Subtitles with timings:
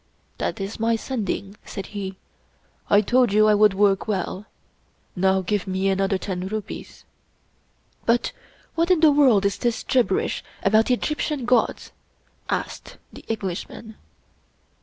[0.39, 2.17] "That is my Sending," said he."
[2.89, 4.47] I told you I would work well.
[5.15, 7.05] Now give me another ten rupees.""
[8.07, 8.31] But
[8.73, 11.91] what in the world is this gibberish about Egyptian gods?"
[12.49, 13.93] asked the Englishman.